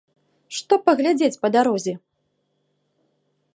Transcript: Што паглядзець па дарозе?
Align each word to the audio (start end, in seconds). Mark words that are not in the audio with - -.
Што 0.59 0.73
паглядзець 0.87 1.37
па 1.45 1.53
дарозе? 1.57 1.93